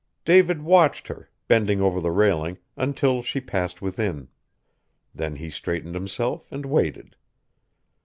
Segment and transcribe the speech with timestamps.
[0.25, 4.29] David watched her, bending over the railing, until she passed within;
[5.13, 7.15] then he straightened himself and waited.